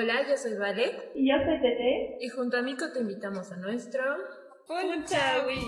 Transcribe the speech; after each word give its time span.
Hola, 0.00 0.26
yo 0.26 0.34
soy 0.34 0.56
Vale. 0.56 1.12
Y 1.14 1.28
yo 1.28 1.34
soy 1.44 1.60
Tete. 1.60 2.16
Y 2.20 2.28
junto 2.30 2.56
a 2.56 2.62
Mico 2.62 2.86
te 2.90 3.00
invitamos 3.00 3.52
a 3.52 3.58
nuestro... 3.58 4.02
Punchawi. 4.66 5.60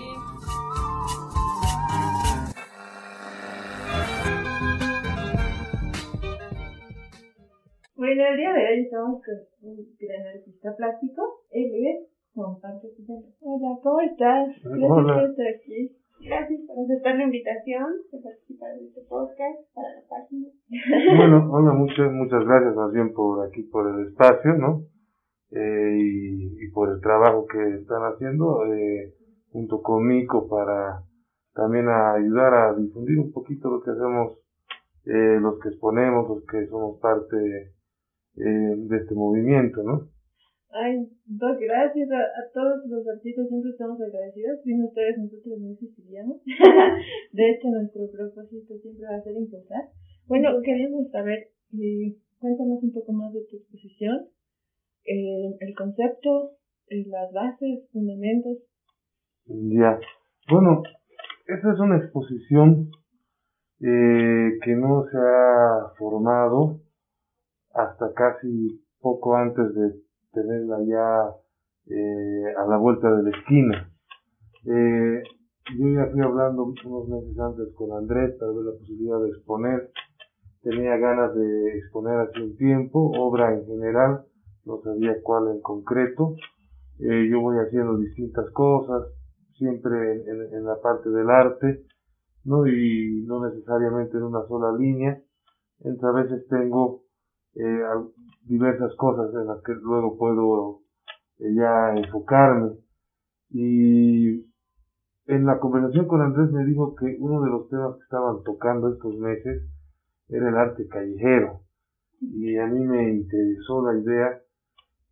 Bueno, 7.94 8.22
el 8.26 8.36
día 8.38 8.52
de 8.54 8.68
hoy 8.68 8.80
estamos 8.84 9.22
con 9.22 9.68
un 9.70 9.96
gran 10.00 10.26
artista 10.28 10.76
plástico. 10.76 11.44
Él 11.50 11.70
es 11.74 12.08
Juan 12.34 12.58
Pablo 12.58 12.88
Hola, 13.40 13.80
¿cómo 13.82 14.00
estás? 14.00 14.48
Gracias 14.64 14.90
Hola. 14.90 15.14
por 15.14 15.30
estar 15.30 15.46
aquí. 15.46 16.01
Gracias 16.24 16.60
por 16.68 16.78
aceptar 16.84 17.16
la 17.16 17.24
invitación 17.24 17.84
de 18.12 18.18
participar 18.20 18.70
en 18.78 18.86
este 18.86 19.00
podcast 19.08 19.58
para 19.74 19.88
la 19.88 20.02
página. 20.08 20.48
Bueno, 21.16 21.50
hola, 21.50 21.72
muchas, 21.72 22.12
muchas 22.12 22.44
gracias 22.44 22.76
más 22.76 22.92
bien 22.92 23.12
por 23.12 23.44
aquí, 23.44 23.62
por 23.64 23.88
el 23.88 24.06
espacio, 24.06 24.54
¿no? 24.54 24.86
Eh, 25.50 25.98
y, 25.98 26.70
por 26.70 26.90
el 26.90 27.00
trabajo 27.00 27.46
que 27.46 27.58
están 27.80 28.02
haciendo 28.02 28.64
eh, 28.66 29.12
junto 29.50 29.82
con 29.82 30.06
Mico 30.06 30.48
para 30.48 31.02
también 31.54 31.88
ayudar 31.88 32.54
a 32.54 32.74
difundir 32.74 33.18
un 33.18 33.32
poquito 33.32 33.68
lo 33.68 33.82
que 33.82 33.90
hacemos, 33.90 34.38
eh, 35.04 35.38
los 35.40 35.58
que 35.58 35.70
exponemos, 35.70 36.28
los 36.28 36.46
que 36.46 36.66
somos 36.68 36.98
parte 37.00 37.36
eh, 38.36 38.74
de 38.76 38.96
este 38.96 39.14
movimiento, 39.14 39.82
¿no? 39.82 40.08
Ay, 40.72 41.06
dos 41.26 41.58
gracias 41.60 42.10
a, 42.10 42.20
a 42.20 42.42
todos 42.54 42.86
los 42.86 43.06
artistas, 43.06 43.46
siempre 43.48 43.70
estamos 43.70 44.00
agradecidos. 44.00 44.60
Sin 44.64 44.82
ustedes 44.82 45.18
nosotros 45.18 45.60
no 45.60 45.72
existiríamos. 45.72 46.40
de 47.32 47.50
hecho, 47.50 47.68
nuestro 47.68 48.10
propósito 48.10 48.78
siempre 48.78 49.06
va 49.06 49.16
a 49.16 49.22
ser 49.22 49.36
impulsar. 49.36 49.84
Bueno, 50.26 50.48
queríamos 50.64 51.10
saber, 51.10 51.50
eh, 51.78 52.16
cuéntanos 52.38 52.82
un 52.82 52.92
poco 52.92 53.12
más 53.12 53.34
de 53.34 53.44
tu 53.50 53.56
exposición, 53.56 54.28
eh, 55.04 55.56
el 55.60 55.74
concepto, 55.74 56.52
eh, 56.88 57.04
las 57.06 57.30
bases, 57.32 57.90
fundamentos. 57.92 58.56
Ya. 59.44 60.00
Bueno, 60.48 60.82
esta 61.46 61.72
es 61.72 61.80
una 61.80 61.98
exposición 61.98 62.88
eh, 63.80 64.58
que 64.64 64.74
no 64.74 65.04
se 65.10 65.18
ha 65.18 65.92
formado 65.98 66.80
hasta 67.74 68.14
casi 68.14 68.82
poco 69.00 69.36
antes 69.36 69.74
de 69.74 70.11
tenerla 70.32 70.78
ya 70.84 71.36
eh, 71.86 72.54
a 72.58 72.66
la 72.66 72.76
vuelta 72.76 73.10
de 73.14 73.22
la 73.22 73.30
esquina. 73.30 73.92
Eh, 74.66 75.22
yo 75.78 75.88
ya 75.88 76.10
fui 76.10 76.20
hablando 76.20 76.72
unos 76.84 77.08
meses 77.08 77.38
antes 77.38 77.74
con 77.74 77.92
Andrés 77.92 78.34
para 78.38 78.52
ver 78.52 78.64
la 78.64 78.78
posibilidad 78.78 79.20
de 79.20 79.28
exponer. 79.28 79.90
Tenía 80.62 80.96
ganas 80.96 81.34
de 81.34 81.78
exponer 81.78 82.20
hace 82.20 82.42
un 82.42 82.56
tiempo, 82.56 83.10
obra 83.18 83.54
en 83.54 83.66
general, 83.66 84.24
no 84.64 84.80
sabía 84.82 85.14
cuál 85.22 85.48
en 85.48 85.60
concreto. 85.60 86.34
Eh, 86.98 87.28
yo 87.30 87.40
voy 87.40 87.56
haciendo 87.58 87.96
distintas 87.98 88.48
cosas, 88.50 89.08
siempre 89.56 90.22
en, 90.24 90.64
la 90.64 90.80
parte 90.80 91.10
del 91.10 91.30
arte, 91.30 91.84
¿no? 92.44 92.66
Y 92.66 93.24
no 93.26 93.44
necesariamente 93.44 94.16
en 94.16 94.24
una 94.24 94.46
sola 94.46 94.76
línea. 94.76 95.20
Entonces 95.80 96.04
a 96.04 96.12
veces 96.12 96.48
tengo 96.48 97.02
eh, 97.54 97.82
diversas 98.44 98.94
cosas 98.96 99.32
en 99.34 99.46
las 99.46 99.62
que 99.62 99.72
luego 99.74 100.16
puedo 100.16 100.80
eh, 101.38 101.54
ya 101.54 101.94
enfocarme. 101.96 102.76
Y 103.50 104.46
en 105.26 105.46
la 105.46 105.58
conversación 105.60 106.06
con 106.06 106.22
Andrés 106.22 106.50
me 106.52 106.64
dijo 106.64 106.94
que 106.94 107.16
uno 107.18 107.42
de 107.42 107.50
los 107.50 107.68
temas 107.68 107.96
que 107.96 108.02
estaban 108.02 108.42
tocando 108.44 108.92
estos 108.92 109.16
meses 109.16 109.62
era 110.28 110.48
el 110.48 110.56
arte 110.56 110.86
callejero. 110.88 111.60
Y 112.20 112.56
a 112.56 112.66
mí 112.66 112.84
me 112.84 113.10
interesó 113.10 113.84
la 113.84 113.98
idea 113.98 114.40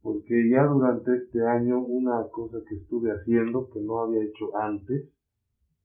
porque 0.03 0.49
ya 0.49 0.65
durante 0.65 1.15
este 1.15 1.47
año 1.47 1.81
una 1.81 2.25
cosa 2.31 2.59
que 2.69 2.77
estuve 2.77 3.11
haciendo 3.11 3.69
que 3.71 3.81
no 3.81 4.01
había 4.01 4.23
hecho 4.23 4.57
antes, 4.57 5.09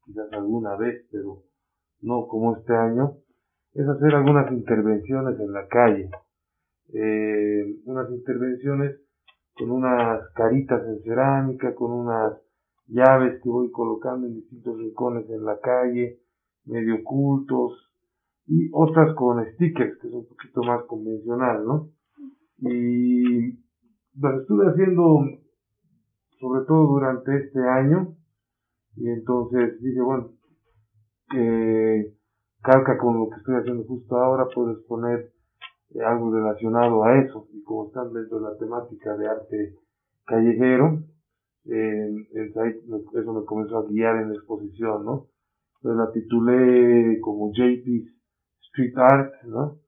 quizás 0.06 0.32
alguna 0.32 0.76
vez, 0.78 1.06
pero 1.12 1.44
no 2.02 2.28
como 2.28 2.56
este 2.56 2.74
año, 2.74 3.18
es 3.74 3.88
hacer 3.88 4.16
algunas 4.16 4.52
intervenciones 4.52 5.40
en 5.40 5.52
la 5.52 5.68
calle. 5.68 6.10
Eh, 6.94 7.80
unas 7.86 8.10
intervenciones 8.12 9.02
con 9.54 9.72
unas 9.72 10.30
caritas 10.34 10.86
en 10.88 11.02
cerámica, 11.04 11.74
con 11.74 11.92
unas 11.92 12.34
llaves 12.88 13.42
que 13.42 13.50
voy 13.50 13.72
colocando 13.72 14.28
en 14.28 14.36
distintos 14.36 14.78
rincones 14.78 15.30
en 15.30 15.46
la 15.46 15.60
calle, 15.60 16.20
medio 16.66 16.96
ocultos, 16.96 17.92
y 18.48 18.70
otras 18.74 19.16
con 19.16 19.44
stickers, 19.54 19.98
que 20.00 20.08
es 20.08 20.14
un 20.14 20.28
poquito 20.28 20.62
más 20.64 20.84
convencional, 20.86 21.66
¿no? 21.66 21.90
Y 22.60 23.54
lo 24.16 24.42
estuve 24.42 24.68
haciendo 24.68 25.20
sobre 26.40 26.66
todo 26.66 26.86
durante 26.88 27.36
este 27.38 27.60
año, 27.60 28.16
y 28.98 29.10
entonces 29.10 29.82
dije, 29.82 30.02
bueno, 30.02 30.32
que 31.30 32.14
calca 32.62 32.98
con 32.98 33.20
lo 33.20 33.30
que 33.30 33.38
estoy 33.38 33.56
haciendo 33.56 33.84
justo 33.86 34.16
ahora, 34.16 34.48
puedes 34.54 34.78
poner 34.86 35.20
eh, 35.20 35.35
algo 36.04 36.32
relacionado 36.32 37.04
a 37.04 37.20
eso, 37.20 37.48
y 37.54 37.64
como 37.64 37.88
están 37.88 38.14
dentro 38.14 38.40
de 38.40 38.52
la 38.52 38.58
temática 38.58 39.16
de 39.16 39.28
arte 39.28 39.76
callejero, 40.26 41.00
eh, 41.68 42.10
eso 42.34 43.34
me 43.34 43.46
comenzó 43.46 43.80
a 43.80 43.88
guiar 43.88 44.18
en 44.18 44.30
la 44.30 44.36
exposición, 44.36 45.06
¿no? 45.06 45.28
Entonces 45.78 46.06
la 46.06 46.12
titulé 46.12 47.20
como 47.22 47.52
JP's 47.52 48.14
Street 48.68 48.98
Art, 48.98 49.34
¿no? 49.44 49.80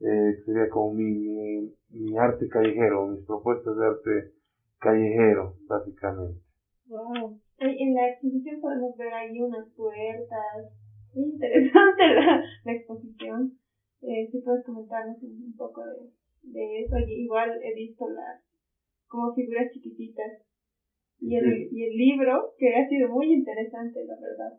Eh, 0.00 0.42
sería 0.44 0.68
como 0.68 0.94
mi, 0.94 1.12
mi, 1.12 1.74
mi 1.90 2.18
arte 2.18 2.48
callejero, 2.48 3.08
mis 3.08 3.24
propuestas 3.24 3.76
de 3.76 3.86
arte 3.86 4.32
callejero, 4.78 5.54
básicamente. 5.66 6.40
Wow. 6.86 7.40
En 7.58 7.94
la 7.94 8.08
exposición 8.10 8.60
podemos 8.60 8.96
ver 8.96 9.12
ahí 9.14 9.40
unas 9.40 9.66
puertas. 9.70 10.72
Muy 11.14 11.30
interesante 11.30 12.02
la 12.64 12.72
exposición. 12.72 13.58
Eh, 14.06 14.28
si 14.30 14.40
puedes 14.40 14.64
comentarnos 14.64 15.16
un, 15.22 15.54
poco 15.56 15.82
de, 15.84 16.10
de 16.42 16.80
eso. 16.82 16.96
Igual 16.98 17.50
he 17.62 17.74
visto 17.74 18.08
las 18.08 18.42
como 19.08 19.34
figuras 19.34 19.70
chiquititas. 19.72 20.42
Y 21.20 21.36
el, 21.36 21.44
Sí. 21.44 21.68
y 21.72 21.84
el 21.84 21.96
libro, 21.96 22.52
que 22.58 22.74
ha 22.74 22.88
sido 22.88 23.08
muy 23.08 23.32
interesante, 23.32 24.04
la 24.04 24.16
verdad. 24.20 24.58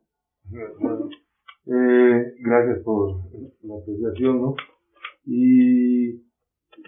Bueno, 0.80 1.10
eh, 1.68 2.34
gracias 2.40 2.84
por 2.84 3.18
la 3.64 3.76
apreciación, 3.76 4.42
¿no? 4.42 4.56
Y 5.26 6.14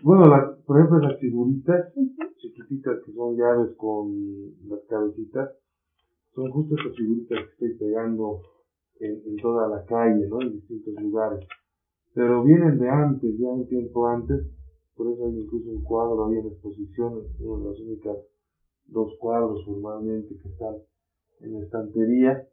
bueno, 0.03 0.27
las, 0.27 0.57
por 0.63 0.77
ejemplo, 0.77 0.99
las 0.99 1.19
figuritas 1.19 1.93
chiquititas 2.37 2.99
que 3.05 3.11
son 3.13 3.35
llaves 3.35 3.75
con 3.77 4.13
las 4.69 4.79
cabecitas, 4.87 5.49
son 6.33 6.51
justo 6.51 6.75
estas 6.75 6.95
figuritas 6.95 7.39
que 7.39 7.65
estoy 7.65 7.87
pegando 7.87 8.41
en, 8.99 9.21
en 9.25 9.35
toda 9.37 9.67
la 9.67 9.83
calle, 9.85 10.27
¿no? 10.27 10.41
En 10.41 10.53
distintos 10.53 10.93
lugares. 11.01 11.45
Pero 12.17 12.43
vienen 12.43 12.79
de 12.79 12.89
antes, 12.89 13.37
ya 13.37 13.47
un 13.47 13.67
tiempo 13.67 14.07
antes, 14.07 14.43
por 14.95 15.05
eso 15.13 15.27
hay 15.27 15.39
incluso 15.39 15.69
un 15.69 15.83
cuadro 15.83 16.25
ahí 16.25 16.39
en 16.39 16.47
exposición, 16.47 17.13
uno 17.39 17.59
de 17.59 17.69
las 17.69 17.79
únicas 17.79 18.17
dos 18.87 19.13
cuadros 19.19 19.63
formalmente 19.63 20.35
que 20.41 20.49
están 20.49 20.77
en 21.41 21.53
la 21.53 21.59
estantería 21.59 22.43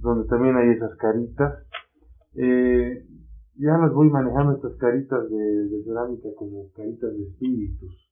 donde 0.00 0.26
también 0.28 0.56
hay 0.56 0.70
esas 0.70 0.96
caritas. 0.96 1.68
Eh, 2.34 3.06
ya 3.54 3.78
las 3.78 3.92
voy 3.94 4.10
manejando 4.10 4.56
estas 4.56 4.74
caritas 4.74 5.30
de, 5.30 5.68
de 5.68 5.84
cerámica 5.84 6.28
como 6.36 6.72
caritas 6.72 7.16
de 7.16 7.22
espíritus. 7.28 8.10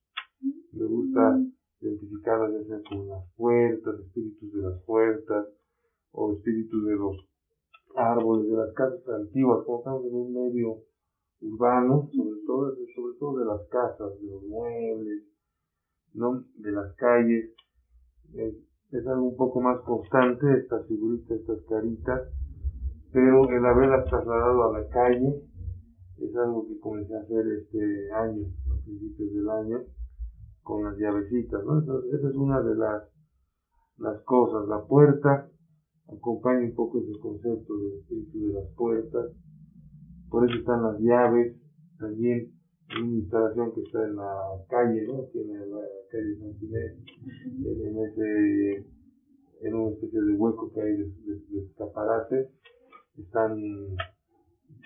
Me 0.74 0.84
gusta 0.84 1.40
identificarlas 1.80 2.52
ya 2.52 2.64
sea 2.68 2.82
con 2.88 3.08
las 3.08 3.24
puertas, 3.36 3.98
espíritus 3.98 4.52
de 4.52 4.62
las 4.62 4.80
puertas, 4.82 5.48
o 6.12 6.34
espíritus 6.34 6.86
de 6.86 6.94
los 6.94 7.27
árboles, 7.96 8.50
de 8.50 8.56
las 8.56 8.72
casas 8.74 9.00
antiguas, 9.08 9.64
como 9.64 9.78
estamos 9.78 10.04
en 10.06 10.14
un 10.14 10.32
medio 10.32 10.76
urbano, 11.40 12.08
sobre 12.14 12.40
todo, 12.46 12.74
sobre 12.94 13.18
todo 13.18 13.38
de 13.38 13.44
las 13.44 13.68
casas, 13.68 14.20
de 14.20 14.26
los 14.26 14.42
muebles, 14.44 15.24
¿no? 16.14 16.44
de 16.56 16.72
las 16.72 16.94
calles. 16.96 17.50
Eh, 18.34 18.56
es 18.90 19.06
algo 19.06 19.28
un 19.28 19.36
poco 19.36 19.60
más 19.60 19.80
constante, 19.82 20.46
estas 20.58 20.86
figuritas, 20.86 21.38
estas 21.38 21.60
caritas, 21.68 22.28
pero 23.12 23.48
el 23.50 23.64
haberlas 23.64 24.06
trasladado 24.06 24.64
a 24.64 24.80
la 24.80 24.88
calle 24.88 25.42
es 26.18 26.36
algo 26.36 26.66
que 26.66 26.78
comencé 26.80 27.14
a 27.14 27.20
hacer 27.20 27.46
este 27.46 28.12
año, 28.12 28.46
a 28.72 28.84
principios 28.84 29.34
del 29.34 29.48
año, 29.50 29.78
con 30.62 30.84
las 30.84 30.96
llavecitas, 30.98 31.64
¿no? 31.64 31.78
Entonces, 31.78 32.14
esa 32.14 32.28
es 32.28 32.34
una 32.34 32.60
de 32.60 32.74
las, 32.74 33.02
las 33.98 34.22
cosas. 34.22 34.68
La 34.68 34.84
puerta 34.86 35.48
acompaña 36.08 36.66
un 36.66 36.74
poco 36.74 36.98
ese 37.00 37.18
concepto 37.20 37.76
del 37.76 37.98
espíritu 38.00 38.46
de 38.46 38.52
las 38.54 38.68
puertas, 38.74 39.32
por 40.30 40.48
eso 40.48 40.58
están 40.58 40.82
las 40.82 40.98
llaves, 41.00 41.56
también 41.98 42.52
en 42.90 43.02
una 43.02 43.18
instalación 43.18 43.72
que 43.74 43.80
está 43.82 44.04
en 44.04 44.16
la 44.16 44.34
calle, 44.68 45.06
¿no? 45.06 45.24
Tiene 45.32 45.66
la 45.66 45.80
calle 46.10 46.38
San 46.40 46.54
Ginés, 46.58 46.92
en, 47.64 47.98
ese, 47.98 48.86
en 49.62 49.74
una 49.74 49.90
especie 49.90 50.20
de 50.20 50.32
hueco 50.34 50.72
que 50.72 50.80
hay 50.80 50.96
de, 50.96 51.04
de, 51.04 51.40
de 51.48 51.66
escaparate, 51.66 52.48
están 53.18 53.58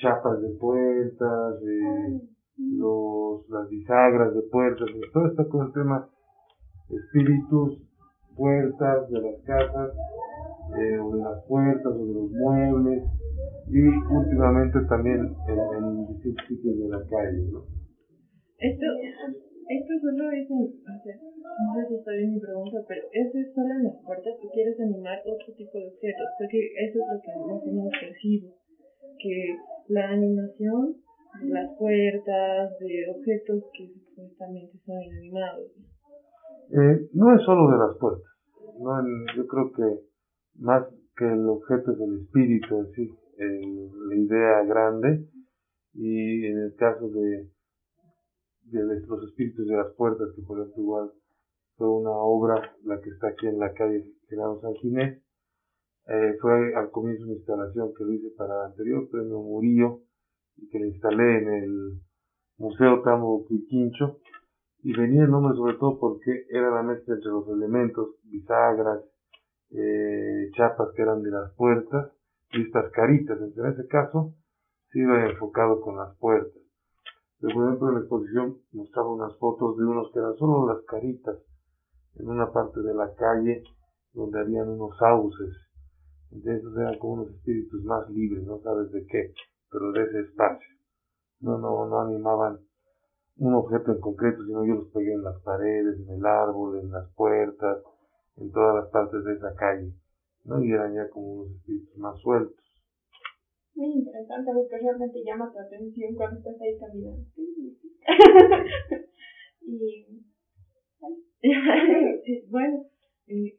chapas 0.00 0.40
de 0.40 0.48
puertas, 0.58 1.60
los, 2.56 3.48
las 3.48 3.69
bisagras 3.69 4.34
de 4.34 4.42
puertas, 4.42 4.88
todo 5.12 5.26
está 5.26 5.48
con 5.48 5.66
el 5.66 5.72
tema 5.72 6.08
espíritus, 6.88 7.82
puertas 8.36 9.10
de 9.10 9.20
las 9.20 9.40
casas, 9.42 9.92
eh, 10.78 10.98
o 10.98 11.16
de 11.16 11.22
las 11.22 11.44
puertas, 11.46 11.92
o 11.92 12.06
de 12.06 12.14
los 12.14 12.30
muebles, 12.30 13.02
y 13.69 13.80
últimamente 13.86 14.78
también 14.88 15.34
en, 15.48 15.58
en 15.58 16.06
distintos 16.06 16.46
sitios 16.48 16.78
de 16.78 16.88
la 16.88 17.00
calle, 17.08 17.42
¿no? 17.52 17.64
Esto, 18.58 18.86
esto 19.69 19.92
solo 20.00 20.30
es 20.30 20.50
en, 20.50 20.62
o 20.62 21.02
sea, 21.02 21.16
no 21.19 21.74
sé 21.74 21.88
si 21.88 21.94
está 21.96 22.12
bien 22.12 22.34
mi 22.34 22.40
pregunta, 22.40 22.78
pero 22.86 23.02
¿eso 23.10 23.38
es 23.38 23.54
solo 23.54 23.74
en 23.74 23.84
las 23.84 23.98
puertas 24.04 24.34
o 24.38 24.50
quieres 24.52 24.78
animar 24.78 25.19
otro 25.26 25.52
tipo 25.54 25.78
de 25.78 25.88
objetos? 25.88 26.28
Porque 26.38 26.60
eso 26.78 26.98
es 27.00 27.06
lo 27.10 27.19
que 27.22 27.32
más 27.42 27.62
o 27.62 27.66
menos 27.66 27.92
percibo, 27.98 28.54
que 29.19 29.56
la 29.88 30.10
animación 30.10 30.94
de 31.42 31.50
las 31.50 31.76
puertas, 31.78 32.78
de 32.78 33.10
objetos 33.10 33.64
que 33.72 33.88
supuestamente 33.88 34.78
son 34.86 35.02
inanimados. 35.02 35.66
Eh, 36.70 37.08
no 37.14 37.34
es 37.34 37.42
solo 37.42 37.70
de 37.72 37.78
las 37.78 37.98
puertas, 37.98 38.30
no, 38.78 38.94
yo 39.36 39.46
creo 39.46 39.72
que 39.72 40.11
más 40.56 40.87
que 41.16 41.25
el 41.25 41.46
objeto 41.49 41.93
es 41.93 42.00
el 42.00 42.20
espíritu 42.22 42.78
en 42.78 42.93
sí, 42.93 43.14
la 43.38 44.16
idea 44.16 44.64
grande 44.64 45.28
y 45.94 46.46
en 46.46 46.58
el 46.58 46.75
caso 46.76 47.08
de, 47.08 47.50
los 48.70 49.25
espíritus 49.25 49.66
de 49.66 49.76
las 49.76 49.93
puertas, 49.94 50.28
que 50.34 50.43
por 50.43 50.58
ejemplo 50.58 50.82
igual 50.82 51.12
fue 51.76 51.88
una 51.88 52.10
obra, 52.10 52.76
la 52.84 53.00
que 53.00 53.10
está 53.10 53.28
aquí 53.28 53.46
en 53.46 53.58
la 53.58 53.72
calle 53.72 54.04
General 54.28 54.58
San 54.60 54.75
Ginés, 54.75 55.22
eh, 56.06 56.37
fue 56.40 56.75
al 56.75 56.90
comienzo 56.90 57.25
una 57.25 57.34
instalación 57.34 57.93
que 57.96 58.05
lo 58.05 58.12
hice 58.12 58.31
para 58.37 58.55
el 58.55 58.70
anterior 58.70 59.08
premio 59.08 59.40
Murillo 59.40 60.00
que 60.70 60.78
le 60.78 60.88
instalé 60.88 61.38
en 61.38 61.48
el 61.48 62.00
Museo 62.58 63.02
Tambo 63.02 63.44
Quiquincho 63.46 64.19
y 64.82 64.93
venía 64.93 65.22
el 65.22 65.31
nombre 65.31 65.56
sobre 65.56 65.75
todo 65.75 65.98
porque 65.98 66.44
era 66.50 66.70
la 66.70 66.82
mezcla 66.82 67.14
entre 67.14 67.31
los 67.31 67.48
elementos, 67.48 68.16
bisagras, 68.25 69.02
eh, 69.72 70.50
chapas 70.54 70.88
que 70.94 71.02
eran 71.02 71.22
de 71.22 71.30
las 71.30 71.52
puertas 71.54 72.12
y 72.52 72.62
estas 72.62 72.90
caritas. 72.92 73.38
En 73.40 73.66
ese 73.66 73.86
caso, 73.86 74.34
sí 74.90 75.00
iba 75.00 75.28
enfocado 75.28 75.80
con 75.80 75.96
las 75.96 76.16
puertas. 76.19 76.62
Pero, 77.40 77.54
por 77.54 77.64
ejemplo, 77.66 77.88
en 77.88 77.94
la 77.94 78.00
exposición 78.00 78.58
mostraba 78.72 79.12
unas 79.12 79.36
fotos 79.38 79.76
de 79.76 79.84
unos 79.84 80.12
que 80.12 80.19
eran 80.19 80.36
solo 80.36 80.66
las 80.66 80.84
caritas 80.84 81.38
en 82.16 82.28
una 82.28 82.52
parte 82.52 82.80
de 82.80 82.94
la 82.94 83.12
calle 83.14 83.64
donde 84.12 84.40
habían 84.40 84.69
unos 84.69 84.96
sauces. 84.98 85.56
Entonces 86.30 86.62
eran 86.76 86.98
como 86.98 87.14
unos 87.14 87.30
espíritus 87.30 87.82
más 87.84 88.08
libres, 88.10 88.44
no 88.44 88.60
sabes 88.60 88.90
de 88.92 89.06
qué, 89.06 89.34
pero 89.70 89.92
de 89.92 90.02
ese 90.02 90.20
espacio. 90.20 90.69
No, 91.40 91.58
no, 91.58 91.86
no 91.88 92.00
animaban 92.00 92.60
un 93.36 93.54
objeto 93.54 93.92
en 93.92 94.00
concreto, 94.00 94.44
sino 94.44 94.64
yo 94.64 94.74
los 94.74 94.88
pegué 94.88 95.12
en 95.12 95.24
las 95.24 95.40
paredes, 95.42 95.98
en 95.98 96.10
el 96.10 96.24
árbol, 96.24 96.78
en 96.78 96.90
las 96.92 97.08
puertas, 97.14 97.78
en 98.37 98.50
todas 98.50 98.75
las 98.76 98.90
partes 98.90 99.25
de 99.25 99.34
esa 99.34 99.55
calle, 99.55 99.93
¿no? 100.44 100.62
Y 100.62 100.73
eran 100.73 100.94
ya 100.94 101.08
como 101.11 101.32
unos 101.32 101.52
espíritus 101.56 101.96
más 101.99 102.19
sueltos. 102.20 102.56
Muy 103.75 103.93
interesante, 103.93 104.50
porque 104.52 104.79
realmente 104.79 105.25
llama 105.25 105.50
tu 105.52 105.58
atención 105.58 106.14
cuando 106.14 106.38
estás 106.38 106.61
ahí 106.61 106.79
caminando. 106.79 107.26
y... 111.43 112.46
bueno, 112.49 112.84
eh, 113.26 113.58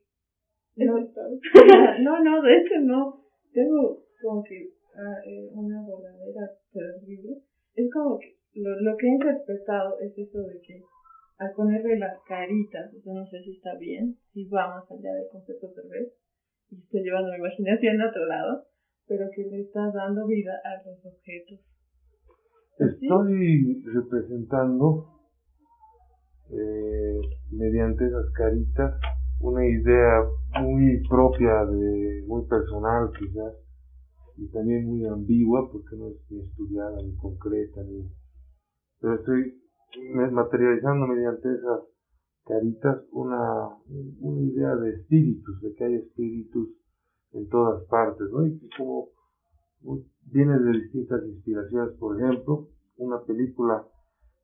no, 0.75 0.99
no, 2.01 2.23
no, 2.23 2.41
de 2.41 2.57
hecho 2.57 2.79
no. 2.81 3.21
Tengo 3.53 4.03
como 4.21 4.43
que 4.43 4.69
ah, 4.95 5.21
eh, 5.25 5.49
una 5.51 5.81
voladera 5.81 6.49
terrible. 6.71 7.41
Es 7.75 7.91
como 7.91 8.17
que 8.17 8.37
lo, 8.55 8.79
lo 8.81 8.97
que 8.97 9.07
he 9.07 9.11
interpretado 9.11 9.99
es 9.99 10.17
eso 10.17 10.41
de 10.43 10.61
que 10.61 10.81
al 11.37 11.53
ponerle 11.53 11.97
las 11.97 12.19
caritas, 12.27 12.91
yo 13.03 13.13
no 13.13 13.25
sé 13.27 13.43
si 13.43 13.51
está 13.51 13.75
bien, 13.75 14.17
si 14.33 14.49
va 14.49 14.67
más 14.69 14.89
allá 14.91 15.13
del 15.13 15.29
concepto 15.31 15.67
vez 15.89 16.11
y 16.69 16.81
estoy 16.81 17.03
llevando 17.03 17.31
mi 17.31 17.37
imaginación 17.37 18.01
a 18.01 18.09
otro 18.09 18.25
lado, 18.25 18.63
pero 19.07 19.29
que 19.35 19.43
le 19.43 19.61
estás 19.61 19.93
dando 19.93 20.25
vida 20.27 20.53
a 20.63 20.87
los 20.87 21.05
objetos. 21.05 21.59
Estoy 22.79 23.83
representando 23.93 25.07
eh, 26.49 27.21
mediante 27.51 28.05
esas 28.05 28.29
caritas 28.31 28.99
una 29.39 29.65
idea 29.67 30.25
muy 30.61 31.03
propia 31.07 31.65
de, 31.65 32.23
muy 32.25 32.47
personal 32.47 33.11
quizás, 33.19 33.53
y 34.37 34.47
también 34.51 34.87
muy 34.87 35.05
ambigua 35.05 35.69
porque 35.71 35.95
no 35.95 36.09
es 36.09 36.15
ni 36.31 36.39
estudiada 36.41 37.01
ni 37.03 37.15
concreta 37.17 37.83
ni 37.83 38.09
pero 38.99 39.15
estoy 39.15 39.61
materializando 40.31 41.05
mediante 41.07 41.53
esas 41.53 41.92
caritas 42.45 43.03
una, 43.11 43.69
una 44.19 44.41
idea 44.41 44.75
de 44.75 44.91
espíritus, 44.95 45.61
de 45.61 45.73
que 45.73 45.83
hay 45.83 45.95
espíritus 45.95 46.69
en 47.33 47.47
todas 47.49 47.83
partes, 47.85 48.27
¿no? 48.31 48.45
Y 48.45 48.69
como 48.77 49.09
viene 50.31 50.59
de 50.59 50.71
distintas 50.79 51.23
inspiraciones, 51.25 51.97
por 51.97 52.19
ejemplo, 52.19 52.69
una 52.97 53.21
película 53.23 53.85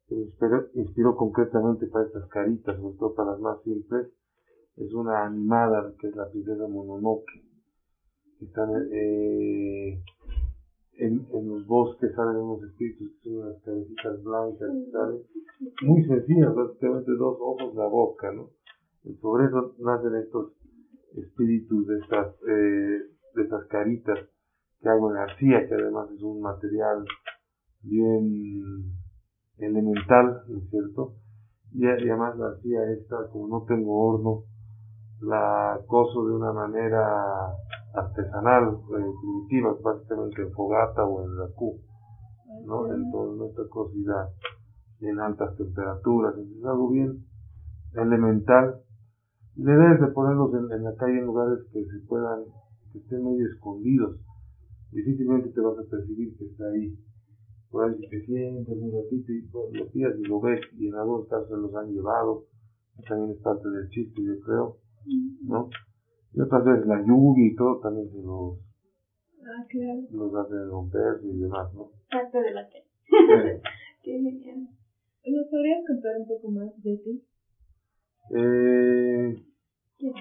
que 0.07 0.15
me 0.15 0.21
inspiró, 0.23 0.67
inspiró 0.73 1.15
concretamente 1.15 1.87
para 1.87 2.05
estas 2.05 2.27
caritas, 2.29 2.77
sobre 2.79 2.97
todo 2.97 3.13
para 3.13 3.31
las 3.31 3.39
más 3.39 3.61
simples, 3.63 4.07
es 4.75 4.93
una 4.93 5.25
animada 5.25 5.93
que 5.99 6.07
es 6.07 6.15
la 6.15 6.29
princesa 6.29 6.67
Mononoke. 6.67 7.43
Está, 8.41 8.65
eh, 8.91 10.01
en, 10.99 11.25
en 11.33 11.49
los 11.49 11.65
bosques 11.65 12.13
salen 12.13 12.37
unos 12.37 12.63
espíritus 12.63 13.11
que 13.11 13.29
son 13.29 13.47
unas 13.47 13.61
cabecitas 13.63 14.23
blancas, 14.23 14.69
salen 14.91 15.21
muy 15.81 16.03
sencillas, 16.05 16.53
básicamente 16.53 17.11
dos 17.17 17.37
ojos, 17.39 17.75
la 17.75 17.87
boca, 17.87 18.31
¿no? 18.31 18.49
Y 19.03 19.13
sobre 19.15 19.45
eso 19.45 19.75
nacen 19.79 20.15
estos 20.15 20.53
espíritus 21.15 21.87
de 21.87 21.99
estas, 21.99 22.35
eh, 22.47 22.99
de 23.35 23.43
estas 23.43 23.65
caritas 23.67 24.19
que 24.81 24.89
hago 24.89 25.11
en 25.11 25.17
arcilla, 25.17 25.67
que 25.67 25.73
además 25.73 26.09
es 26.11 26.21
un 26.21 26.41
material 26.41 27.03
bien 27.81 28.93
elemental, 29.57 30.43
¿no 30.47 30.57
es 30.59 30.69
cierto? 30.69 31.15
Y, 31.73 31.85
además 31.85 32.37
la 32.37 32.47
arcilla 32.47 32.91
esta, 32.91 33.27
como 33.31 33.47
no 33.47 33.65
tengo 33.65 34.07
horno, 34.07 34.43
la 35.21 35.79
coso 35.87 36.25
de 36.25 36.35
una 36.35 36.53
manera 36.53 37.53
artesanal, 37.93 38.79
eh, 38.97 39.11
primitiva, 39.21 39.75
básicamente 39.83 40.41
en 40.41 40.51
fogata 40.51 41.03
o 41.05 41.23
en 41.23 41.37
la 41.37 41.47
Q, 41.55 41.79
¿no? 42.65 42.93
Entonces 42.93 43.37
nuestra 43.37 43.63
cocida 43.69 44.29
en 45.01 45.19
altas 45.19 45.55
temperaturas, 45.55 46.35
es 46.37 46.65
algo 46.65 46.89
bien 46.89 47.25
elemental. 47.93 48.81
Le 49.55 49.71
debes 49.71 50.01
de 50.01 50.07
ponerlos 50.07 50.51
en, 50.53 50.83
la 50.83 50.95
calle 50.95 51.19
en 51.19 51.25
lugares 51.25 51.59
que 51.71 51.85
se 51.85 51.99
puedan, 52.07 52.43
que 52.91 52.99
estén 52.99 53.23
medio 53.23 53.47
escondidos. 53.47 54.19
Difícilmente 54.91 55.49
te 55.49 55.61
vas 55.61 55.77
a 55.77 55.89
percibir 55.89 56.35
que 56.37 56.45
está 56.45 56.65
ahí. 56.69 56.97
Por 57.69 57.89
ahí 57.89 58.09
te 58.09 58.25
sientes 58.25 58.77
un 58.77 58.91
ratito 58.91 59.31
y 59.31 59.77
lo 59.77 59.89
pillas 59.91 60.13
y 60.17 60.23
lo 60.23 60.41
ves, 60.41 60.59
y 60.77 60.87
en 60.87 60.95
algunos 60.95 61.27
casos 61.27 61.47
se 61.47 61.57
los 61.57 61.73
han 61.75 61.91
llevado. 61.91 62.45
También 63.07 63.31
es 63.31 63.41
parte 63.41 63.69
del 63.69 63.89
chiste, 63.89 64.21
yo 64.21 64.39
creo, 64.41 64.77
¿no? 65.43 65.69
Y 66.33 66.41
otras 66.41 66.63
veces 66.63 66.85
la 66.85 67.01
lluvia 67.01 67.47
y 67.47 67.55
todo 67.55 67.79
también 67.79 68.09
se 68.11 68.17
los, 68.21 68.59
ah, 69.41 69.65
claro. 69.69 70.01
los 70.11 70.35
hace 70.35 70.65
romper 70.65 71.19
y 71.23 71.39
demás, 71.39 71.73
¿no? 71.73 71.89
Parte 72.11 72.41
de 72.41 72.51
la 72.51 72.69
que. 72.69 72.83
Qué 74.03 74.11
genial. 74.11 74.67
¿Nos 75.25 75.47
podrías 75.47 75.85
contar 75.85 76.17
un 76.17 76.27
poco 76.27 76.51
más 76.51 76.83
de 76.83 76.97
ti? 76.97 77.23
Eh... 78.35 79.43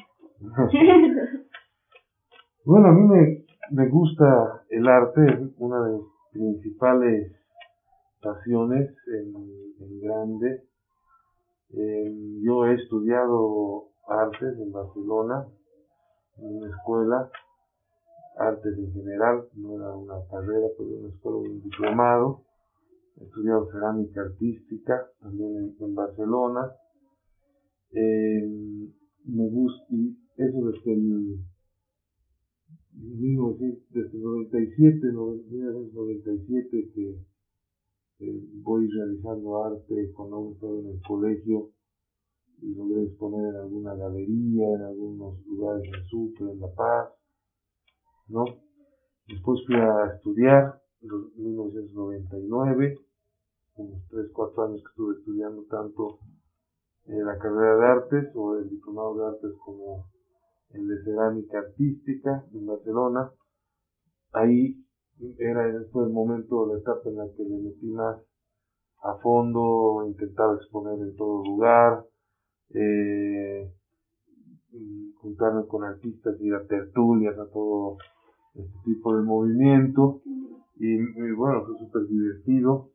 bueno, 2.64 2.88
a 2.88 2.92
mí 2.92 3.02
me, 3.02 3.44
me 3.70 3.88
gusta 3.88 4.64
el 4.70 4.88
arte, 4.88 5.20
es 5.26 5.38
una 5.58 5.82
de 5.84 5.98
mis 5.98 6.06
principales 6.32 7.32
pasiones 8.20 8.90
en, 9.06 9.34
en 9.80 10.00
grande. 10.00 10.64
Eh, 11.70 12.40
yo 12.42 12.66
he 12.66 12.74
estudiado 12.74 13.88
artes 14.06 14.58
en 14.58 14.72
Barcelona, 14.72 15.46
en 16.40 16.56
una 16.56 16.68
escuela, 16.68 17.30
artes 18.38 18.78
en 18.78 18.92
general, 18.92 19.48
no 19.54 19.76
era 19.76 19.96
una 19.96 20.26
carrera, 20.30 20.66
pero 20.76 20.88
una 20.88 21.08
escuela, 21.08 21.38
un 21.38 21.62
diplomado. 21.62 22.44
Estudiado 23.20 23.68
cerámica 23.72 24.20
artística 24.20 25.10
también 25.20 25.74
en, 25.80 25.94
Barcelona. 25.94 26.70
Eh, 27.90 28.46
me 29.24 29.48
gusta, 29.48 29.84
y 29.90 30.16
eso 30.36 30.70
desde 30.70 30.92
el, 30.92 31.40
digo, 32.92 33.56
desde 33.58 34.16
el 34.16 34.22
97, 34.22 35.06
1997 35.06 36.92
que 36.94 37.16
voy 38.62 38.88
realizando 38.88 39.64
arte 39.64 40.12
cuando 40.14 40.36
aún 40.36 40.52
estaba 40.54 40.78
en 40.78 40.86
el 40.88 41.00
colegio 41.02 41.70
y 42.60 42.74
logré 42.74 43.04
exponer 43.04 43.54
en 43.54 43.56
alguna 43.56 43.94
galería, 43.94 44.68
en 44.74 44.82
algunos 44.82 45.44
lugares 45.46 45.84
en 45.84 46.04
Sucre, 46.06 46.50
en 46.50 46.60
La 46.60 46.72
Paz, 46.74 47.10
¿no? 48.28 48.44
Después 49.28 49.60
fui 49.66 49.76
a 49.76 50.14
estudiar 50.14 50.80
en 51.02 51.44
1999 51.44 52.98
unos 53.76 54.02
3, 54.08 54.30
4 54.32 54.64
años 54.64 54.82
que 54.82 54.88
estuve 54.88 55.18
estudiando 55.18 55.62
tanto 55.64 56.18
en 57.04 57.24
la 57.24 57.38
carrera 57.38 57.76
de 57.76 57.86
artes 57.86 58.32
o 58.34 58.56
el 58.56 58.68
diplomado 58.68 59.16
de 59.16 59.26
artes 59.26 59.52
como 59.64 60.06
el 60.70 60.86
de 60.86 61.04
cerámica 61.04 61.58
artística 61.58 62.44
en 62.52 62.66
Barcelona. 62.66 63.30
Ahí 64.32 64.84
era, 65.38 65.64
fue 65.92 66.04
el 66.04 66.10
momento, 66.10 66.66
la 66.66 66.78
etapa 66.78 67.08
en 67.08 67.16
la 67.16 67.26
que 67.36 67.44
le 67.44 67.58
metí 67.58 67.86
más 67.86 68.20
a 69.02 69.14
fondo, 69.18 70.04
intentaba 70.06 70.56
exponer 70.56 70.98
en 71.00 71.16
todo 71.16 71.44
lugar, 71.44 72.04
eh, 72.74 73.72
juntarme 75.20 75.66
con 75.66 75.84
artistas, 75.84 76.40
ir 76.40 76.54
a 76.54 76.66
tertulias, 76.66 77.38
a 77.38 77.46
todo 77.46 77.98
este 78.54 78.78
tipo 78.84 79.16
de 79.16 79.22
movimiento. 79.22 80.20
Y, 80.76 80.96
bueno, 81.32 81.64
fue 81.64 81.78
súper 81.78 82.06
divertido. 82.06 82.90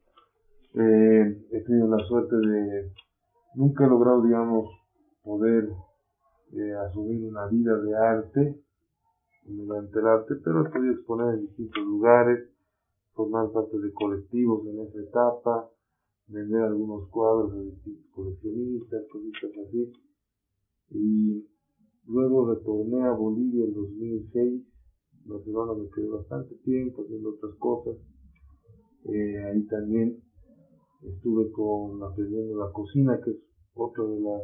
Eh, 0.75 1.45
he 1.51 1.61
tenido 1.61 1.87
la 1.87 2.03
suerte 2.05 2.35
de, 2.35 2.91
nunca 3.55 3.85
he 3.85 3.89
logrado, 3.89 4.23
digamos, 4.23 4.69
poder 5.23 5.69
eh, 6.53 6.73
asumir 6.87 7.23
una 7.23 7.45
vida 7.47 7.77
de 7.77 7.95
arte 7.95 8.63
mediante 9.45 9.99
el 9.99 10.07
arte, 10.07 10.35
pero 10.43 10.65
he 10.65 10.69
podido 10.69 10.93
exponer 10.93 11.35
en 11.35 11.41
distintos 11.41 11.83
lugares, 11.83 12.49
formar 13.13 13.51
parte 13.51 13.77
de 13.77 13.91
colectivos 13.93 14.65
en 14.67 14.79
esa 14.81 14.99
etapa, 14.99 15.69
vender 16.27 16.61
algunos 16.61 17.09
cuadros 17.09 17.53
a 17.53 17.61
distintos 17.61 18.05
coleccionistas, 18.11 19.03
cositas 19.11 19.51
así. 19.67 19.91
Y 20.91 21.45
luego 22.05 22.53
retorné 22.53 23.01
a 23.03 23.11
Bolivia 23.11 23.65
en 23.65 23.73
2006. 23.73 24.63
Barcelona 25.25 25.73
me 25.73 25.89
quedé 25.89 26.09
bastante 26.09 26.55
tiempo 26.63 27.03
haciendo 27.03 27.29
otras 27.31 27.55
cosas. 27.55 27.95
Eh, 29.05 29.43
ahí 29.45 29.65
también 29.67 30.21
estuve 31.01 31.51
con 31.51 32.01
aprendiendo 32.03 32.57
la 32.57 32.71
cocina, 32.71 33.19
que 33.23 33.31
es 33.31 33.37
otro 33.73 34.09
de 34.09 34.19
los 34.21 34.41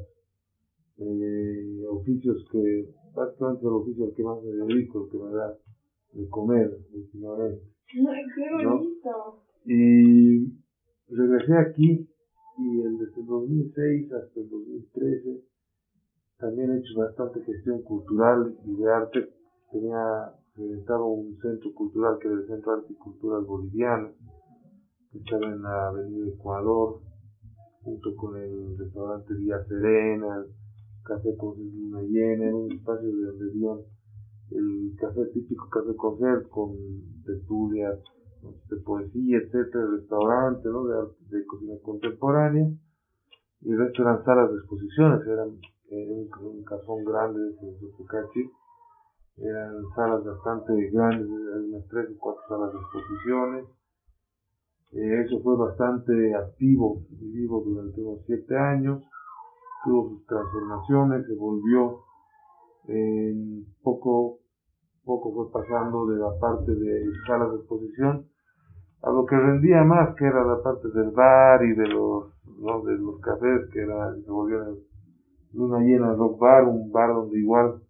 eh, 0.97 1.85
oficios 1.87 2.45
que, 2.51 2.89
prácticamente 3.13 3.65
el 3.65 3.73
oficio 3.73 4.05
al 4.05 4.13
que 4.13 4.23
más 4.23 4.43
me 4.43 4.51
dedico, 4.51 5.05
el 5.05 5.11
que 5.11 5.17
me 5.17 5.31
da 5.31 5.57
de 6.13 6.29
comer 6.29 6.77
últimamente. 6.93 7.61
¡Qué 7.91 8.65
bonito! 8.65 9.43
Y 9.65 10.58
regresé 11.09 11.57
aquí 11.57 12.09
y 12.57 12.77
desde 12.77 13.19
el 13.21 13.25
2006 13.25 14.11
hasta 14.13 14.39
el 14.39 14.49
2013 14.49 15.43
también 16.39 16.71
he 16.71 16.79
hecho 16.79 16.99
bastante 16.99 17.43
gestión 17.43 17.81
cultural 17.81 18.55
y 18.65 18.75
de 18.75 18.91
arte. 18.91 19.29
Tenía 19.71 20.33
inventado 20.55 21.05
un 21.07 21.37
centro 21.41 21.73
cultural 21.73 22.17
que 22.19 22.27
era 22.27 22.37
el 22.37 22.47
Centro 22.47 22.71
de 22.71 22.81
Arte 22.81 22.93
y 22.93 22.95
Culturas 22.95 23.45
Boliviano, 23.45 24.11
que 25.11 25.19
estaba 25.19 25.47
en 25.47 25.61
la 25.61 25.87
Avenida 25.89 26.29
Ecuador, 26.29 27.01
junto 27.83 28.15
con 28.15 28.37
el 28.37 28.77
restaurante 28.77 29.33
Vía 29.33 29.63
Serena, 29.67 30.37
el 30.37 31.03
café 31.03 31.35
con 31.35 31.59
una 31.59 32.01
llena, 32.03 32.45
era 32.45 32.55
un 32.55 32.71
espacio 32.71 33.07
de 33.07 33.21
donde 33.21 33.49
había 33.49 33.85
el 34.51 34.95
café 34.97 35.25
típico, 35.33 35.69
café 35.69 35.95
concert 35.95 36.47
con 36.49 36.75
tertulias, 37.25 37.99
de 38.41 38.77
poesía, 38.77 39.37
etcétera, 39.37 39.85
restaurante, 39.91 40.69
¿no? 40.69 40.85
De, 40.85 40.95
de 41.29 41.45
cocina 41.45 41.73
contemporánea. 41.83 42.67
Y 43.61 43.71
el 43.71 43.77
resto 43.77 44.03
eran 44.03 44.23
salas 44.23 44.51
de 44.51 44.57
exposiciones, 44.57 45.27
eran 45.27 45.49
un, 45.49 46.29
un 46.41 46.63
cajón 46.63 47.03
grande 47.03 47.39
de 47.39 47.91
Fucachi. 47.97 48.49
Eran 49.37 49.83
salas 49.95 50.23
bastante 50.23 50.89
grandes, 50.91 51.27
unas 51.27 51.87
tres 51.87 52.09
o 52.11 52.19
cuatro 52.19 52.41
salas 52.47 52.73
de 52.73 52.79
exposiciones. 52.79 53.65
Eh, 54.91 55.23
eso 55.25 55.39
fue 55.41 55.55
bastante 55.55 56.35
activo 56.35 57.03
y 57.09 57.31
vivo 57.31 57.63
durante 57.65 58.01
unos 58.01 58.19
siete 58.25 58.57
años. 58.57 59.03
Tuvo 59.85 60.09
sus 60.09 60.25
transformaciones, 60.25 61.25
se 61.27 61.35
volvió 61.35 61.99
en 62.87 63.65
poco 63.81 64.39
poco 65.05 65.33
fue 65.33 65.51
pasando 65.51 66.05
de 66.07 66.17
la 66.17 66.37
parte 66.39 66.73
de 66.73 67.05
salas 67.25 67.51
de 67.51 67.57
exposición 67.57 68.25
a 69.01 69.11
lo 69.11 69.25
que 69.25 69.37
rendía 69.37 69.83
más, 69.83 70.15
que 70.15 70.25
era 70.25 70.43
la 70.43 70.61
parte 70.61 70.89
del 70.89 71.11
bar 71.11 71.63
y 71.63 71.73
de 71.73 71.87
los, 71.87 72.25
¿no? 72.59 72.81
de 72.83 72.97
los 72.97 73.19
cafés, 73.21 73.69
que 73.71 73.81
era, 73.81 74.13
se 74.15 74.29
volvió 74.29 74.77
luna 75.53 75.79
llena 75.79 76.13
rock 76.13 76.39
bar, 76.39 76.65
un 76.65 76.91
bar 76.91 77.13
donde 77.13 77.39
igual 77.39 77.81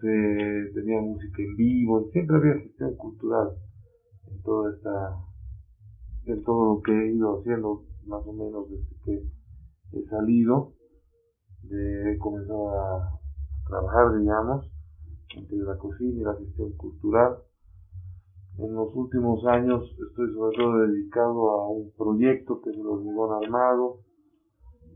se, 0.00 0.70
tenía 0.74 1.00
música 1.00 1.42
en 1.42 1.56
vivo, 1.56 2.08
siempre 2.12 2.36
había 2.36 2.62
gestión 2.62 2.94
cultural 2.96 3.56
en 4.30 4.42
toda 4.42 4.74
esta, 4.74 5.16
en 6.26 6.42
todo 6.44 6.74
lo 6.74 6.82
que 6.82 6.92
he 6.92 7.14
ido 7.14 7.40
haciendo 7.40 7.84
más 8.06 8.22
o 8.26 8.32
menos 8.32 8.68
desde 8.70 8.96
que 9.04 9.98
he 9.98 10.04
salido, 10.08 10.72
de, 11.62 12.12
he 12.12 12.18
comenzado 12.18 12.70
a 12.70 13.20
trabajar, 13.66 14.18
digamos, 14.18 14.70
entre 15.36 15.58
la 15.58 15.76
cocina 15.76 16.20
y 16.20 16.24
la 16.24 16.34
gestión 16.34 16.72
cultural. 16.72 17.38
En 18.58 18.74
los 18.74 18.94
últimos 18.94 19.44
años 19.46 19.82
estoy 20.08 20.32
sobre 20.32 20.56
todo 20.56 20.78
dedicado 20.78 21.50
a 21.50 21.68
un 21.68 21.90
proyecto 21.96 22.60
que 22.60 22.70
es 22.70 22.76
el 22.76 22.86
hormigón 22.86 23.44
armado 23.44 24.00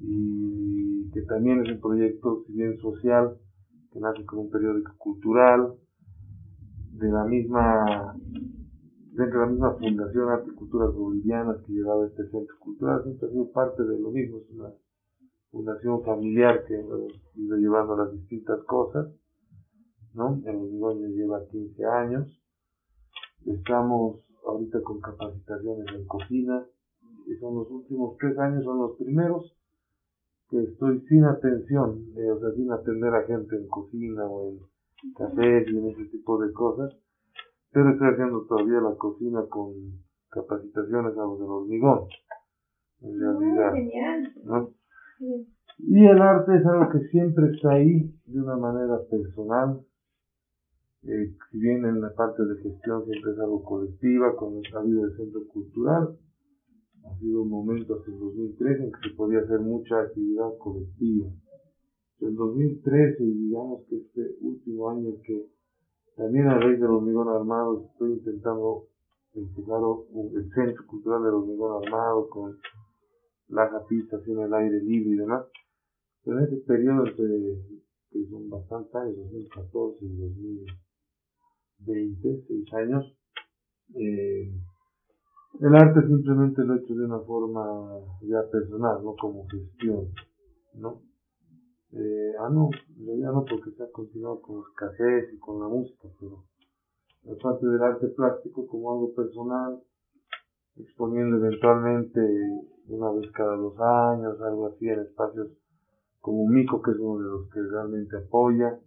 y 0.01 1.11
que 1.11 1.23
también 1.23 1.65
es 1.65 1.73
un 1.73 1.81
proyecto, 1.81 2.45
si 2.47 2.77
social, 2.79 3.37
que 3.93 3.99
nace 3.99 4.25
como 4.25 4.43
un 4.43 4.51
periódico 4.51 4.93
cultural 4.99 5.75
de 6.93 7.11
la 7.11 7.25
misma 7.25 8.17
dentro 9.19 9.41
de 9.41 9.47
la 9.47 9.51
misma 9.51 9.75
fundación 9.75 10.29
Arte 10.29 10.51
y 10.53 10.55
Culturas 10.55 10.95
Bolivianas 10.95 11.57
que 11.67 11.73
llevaba 11.73 12.07
este 12.07 12.29
centro 12.31 12.55
cultural, 12.61 13.03
siempre 13.03 13.27
ha 13.27 13.31
sido 13.33 13.51
parte 13.51 13.83
de 13.83 13.99
lo 13.99 14.11
mismo, 14.11 14.39
es 14.39 14.51
una 14.53 14.71
fundación 15.51 16.05
familiar 16.05 16.65
que 16.67 16.77
ha 16.77 17.41
ido 17.41 17.57
llevando 17.57 17.97
las 17.97 18.13
distintas 18.13 18.63
cosas 18.65 19.09
¿no? 20.19 20.43
El 20.45 20.57
hormigón 20.57 21.01
ya 21.01 21.09
lleva 21.09 21.47
15 21.47 21.85
años. 21.87 22.43
Estamos 23.47 24.21
ahorita 24.47 24.83
con 24.83 25.01
capacitaciones 25.01 25.87
en 25.95 26.05
cocina. 26.07 26.67
Y 27.27 27.37
son 27.37 27.55
los 27.55 27.71
últimos 27.71 28.17
tres 28.19 28.37
años, 28.39 28.65
son 28.65 28.79
los 28.79 28.97
primeros 28.97 29.55
que 30.51 30.63
estoy 30.63 31.01
sin 31.09 31.25
atención, 31.25 32.07
eh, 32.17 32.31
o 32.31 32.41
sea, 32.41 32.51
sin 32.53 32.73
atender 32.73 33.15
a 33.15 33.25
gente 33.25 33.55
en 33.55 33.69
cocina 33.69 34.25
o 34.27 34.49
en 34.51 35.13
cafés 35.15 35.69
y 35.69 35.77
en 35.77 35.89
ese 35.89 36.07
tipo 36.07 36.39
de 36.43 36.51
cosas. 36.55 36.91
Pero 37.71 37.91
estoy 37.91 38.09
haciendo 38.09 38.47
todavía 38.47 38.81
la 38.81 38.95
cocina 38.97 39.45
con 39.51 39.73
capacitaciones 40.31 41.13
a 41.19 41.21
los 41.23 41.39
del 41.39 41.49
hormigón. 41.49 42.01
En 43.03 43.23
Ah, 43.23 43.39
realidad. 43.39 43.73
¿no? 44.45 44.71
Y 45.81 46.07
el 46.07 46.21
arte 46.23 46.57
es 46.57 46.67
algo 46.67 46.91
que 46.91 47.07
siempre 47.09 47.51
está 47.55 47.73
ahí 47.73 48.11
de 48.25 48.41
una 48.41 48.57
manera 48.57 48.99
personal 49.11 49.85
eh, 51.05 51.33
si 51.51 51.59
bien 51.59 51.85
en 51.85 52.01
la 52.01 52.13
parte 52.15 52.45
de 52.45 52.57
gestión 52.61 53.05
siempre 53.05 53.33
es 53.33 53.39
algo 53.39 53.63
colectiva, 53.63 54.35
con 54.37 54.61
la 54.61 54.83
vida 54.83 55.03
del 55.03 55.17
centro 55.17 55.47
cultural, 55.47 56.19
ha 57.05 57.19
sido 57.19 57.43
un 57.43 57.51
momento 57.51 57.95
hasta 57.95 58.11
el 58.11 58.19
2013 58.19 58.85
en 58.85 58.93
que 58.93 59.09
se 59.09 59.15
podía 59.15 59.39
hacer 59.41 59.61
mucha 59.61 60.01
actividad 60.01 60.59
colectiva. 60.59 61.29
El 62.21 62.35
2013, 62.35 63.23
digamos 63.23 63.85
que 63.89 63.97
este 63.97 64.37
último 64.41 64.91
año 64.91 65.15
que 65.25 65.47
también 66.17 66.49
a 66.49 66.59
raíz 66.59 66.81
del 66.81 66.91
hormigón 66.91 67.29
armado 67.29 67.87
estoy 67.93 68.15
intentando 68.15 68.89
empujar 69.35 69.81
el 70.35 70.51
centro 70.53 70.85
cultural 70.89 71.23
del 71.23 71.35
hormigón 71.35 71.85
armado 71.85 72.29
con 72.29 72.59
las 73.49 73.71
pistas 73.85 74.27
en 74.27 74.41
el 74.41 74.53
aire 74.53 74.83
libre 74.83 75.11
y 75.11 75.17
demás. 75.17 75.47
Pero 76.25 76.41
en 76.41 76.45
ese 76.47 76.57
periodo, 76.57 77.07
entre, 77.07 77.57
que 78.11 78.27
son 78.29 78.51
bastantes 78.51 78.95
años, 78.97 79.17
2014 79.17 80.05
y 80.05 80.17
2000 80.17 80.67
26 81.81 82.73
años. 82.75 83.05
Eh, 83.95 84.53
el 85.61 85.75
arte 85.75 86.07
simplemente 86.07 86.63
lo 86.65 86.75
he 86.75 86.79
hecho 86.79 86.95
de 86.95 87.05
una 87.05 87.21
forma 87.21 87.65
ya 88.23 88.43
personal, 88.51 89.03
no 89.03 89.17
como 89.17 89.47
gestión, 89.49 90.09
¿no? 90.75 91.03
Eh, 91.93 92.33
ah, 92.39 92.51
no, 92.51 92.71
ya 92.99 93.33
no 93.33 93.45
porque 93.45 93.71
se 93.73 93.83
ha 93.83 93.91
continuado 93.91 94.43
con 94.43 94.57
los 94.57 94.69
cafés 94.75 95.33
y 95.33 95.39
con 95.39 95.59
la 95.59 95.69
música, 95.69 96.09
pero 96.21 96.45
la 97.25 97.35
parte 97.37 97.67
del 97.67 97.83
arte 97.83 98.09
plástico 98.09 98.67
como 98.67 98.93
algo 98.93 99.15
personal, 99.15 99.83
exponiendo 100.77 101.39
eventualmente 101.39 102.21
una 102.89 103.11
vez 103.13 103.31
cada 103.33 103.57
dos 103.57 103.75
años, 103.81 104.41
algo 104.41 104.67
así, 104.67 104.89
en 104.89 105.01
espacios 105.01 105.49
como 106.21 106.47
Mico, 106.47 106.83
que 106.83 106.91
es 106.91 106.99
uno 106.99 107.23
de 107.23 107.31
los 107.31 107.51
que 107.51 107.61
realmente 107.63 108.17
apoya, 108.17 108.79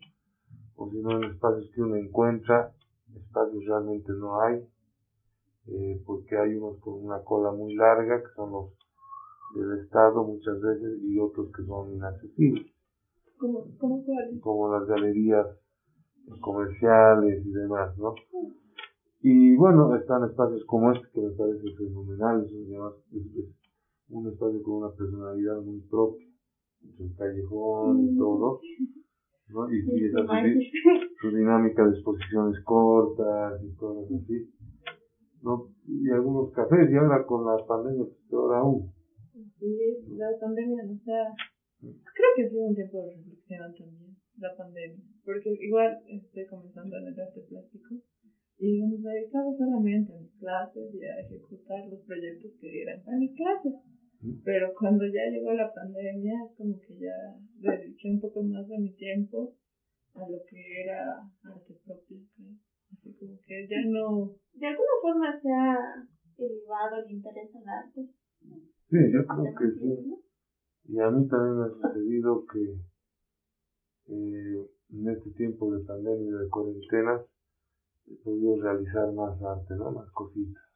o 0.75 0.89
si 0.89 1.01
no 1.01 1.11
en 1.17 1.23
espacios 1.31 1.69
que 1.73 1.81
uno 1.81 1.95
encuentra, 1.95 2.73
espacios 3.15 3.65
realmente 3.65 4.11
no 4.13 4.39
hay, 4.41 4.63
eh, 5.67 6.01
porque 6.05 6.37
hay 6.37 6.55
unos 6.55 6.79
con 6.79 7.03
una 7.03 7.23
cola 7.23 7.51
muy 7.51 7.75
larga, 7.75 8.21
que 8.21 8.29
son 8.35 8.51
los 8.51 8.69
del 9.55 9.79
Estado 9.83 10.23
muchas 10.23 10.59
veces, 10.61 10.99
y 11.03 11.19
otros 11.19 11.51
que 11.55 11.63
son 11.65 11.93
inaccesibles, 11.93 12.71
¿Cómo, 13.37 13.65
cómo 13.79 14.03
como 14.39 14.71
las 14.71 14.87
galerías 14.87 15.47
comerciales 16.39 17.45
y 17.45 17.51
demás, 17.51 17.97
¿no? 17.97 18.13
Y 19.21 19.55
bueno, 19.55 19.95
están 19.95 20.23
espacios 20.23 20.63
como 20.65 20.91
este 20.91 21.07
que 21.13 21.21
me 21.21 21.31
parece 21.31 21.75
fenomenal, 21.77 22.43
es 22.43 23.45
un 24.09 24.27
espacio 24.27 24.63
con 24.63 24.73
una 24.75 24.91
personalidad 24.91 25.61
muy 25.61 25.79
propia, 25.81 26.27
el 26.99 27.15
callejón 27.15 27.99
y 28.09 28.17
todo, 28.17 28.61
¿no? 29.53 29.71
Y, 29.71 29.81
sí, 29.81 30.05
esa 30.05 30.19
su, 30.23 31.29
su 31.29 31.35
dinámica 31.35 31.83
de 31.83 31.91
exposiciones 31.91 32.63
cortas 32.63 33.61
y 33.63 33.75
cosas 33.75 34.11
así, 34.11 34.49
¿no? 35.41 35.69
Y 35.87 36.09
algunos 36.09 36.51
cafés, 36.53 36.89
y 36.91 36.95
ahora 36.95 37.25
con 37.25 37.45
la 37.45 37.57
pandemia, 37.65 38.05
pues 38.05 38.17
peor 38.29 38.55
aún. 38.55 38.91
Sí, 39.59 39.77
la 40.17 40.27
pandemia, 40.39 40.83
o 40.83 41.03
sea, 41.03 41.35
creo 41.79 42.29
que 42.35 42.43
ha 42.45 42.49
sido 42.49 42.67
un 42.67 42.75
tiempo 42.75 42.97
de 42.97 43.15
reflexión 43.15 43.73
también, 43.77 44.15
la 44.37 44.55
pandemia, 44.57 45.03
porque 45.25 45.49
igual 45.59 45.97
estoy 46.07 46.45
comenzando 46.47 46.97
en 46.97 47.07
el 47.07 47.19
arte 47.19 47.41
plástico 47.47 47.95
y 48.61 48.79
nos 48.85 49.01
dedicaba 49.01 49.49
solamente 49.57 50.13
a 50.13 50.19
mis 50.21 50.31
clases 50.37 50.93
y 50.93 51.03
a 51.03 51.19
ejecutar 51.21 51.87
los 51.89 51.99
proyectos 52.05 52.51
que 52.61 52.83
eran 52.83 53.03
para 53.03 53.17
mis 53.17 53.35
clases. 53.35 53.73
Pero 54.43 54.73
cuando 54.77 55.03
ya 55.05 55.25
llegó 55.31 55.53
la 55.53 55.73
pandemia, 55.73 56.37
como 56.57 56.79
que 56.79 56.93
ya 56.99 57.15
dediqué 57.57 58.11
un 58.11 58.21
poco 58.21 58.43
más 58.43 58.67
de 58.67 58.77
mi 58.77 58.93
tiempo 58.93 59.53
a 60.13 60.19
lo 60.29 60.37
que 60.47 60.83
era 60.83 61.17
arte 61.43 61.75
propio, 61.85 62.17
Así 62.91 63.13
como 63.13 63.39
que 63.45 63.67
ya 63.67 63.81
no... 63.87 64.35
¿De 64.53 64.67
alguna 64.67 64.95
forma 65.01 65.39
se 65.41 65.49
ha 65.49 65.77
elevado 66.37 66.97
el 66.97 67.11
interés 67.11 67.49
en 67.55 67.69
arte? 67.69 68.09
Sí, 68.89 68.97
yo 69.11 69.25
creo 69.25 69.55
que 69.57 69.71
sí. 69.79 70.13
Y 70.89 70.99
a 70.99 71.09
mí 71.09 71.25
también 71.27 71.57
me 71.57 71.65
ha 71.65 71.69
sucedido 71.69 72.45
que 72.51 72.75
eh, 74.07 74.67
en 74.89 75.09
este 75.09 75.31
tiempo 75.31 75.73
de 75.73 75.85
pandemia 75.85 76.27
y 76.27 76.43
de 76.43 76.49
cuarentena 76.49 77.23
he 78.07 78.15
podido 78.23 78.61
realizar 78.61 79.11
más 79.13 79.41
arte, 79.41 79.75
¿no? 79.75 79.91
Más 79.91 80.11
cositas. 80.11 80.70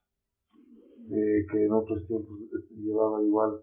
Eh, 1.12 1.46
que 1.52 1.66
en 1.66 1.72
otros 1.72 2.06
tiempos 2.08 2.40
llevaba 2.72 3.24
igual. 3.24 3.62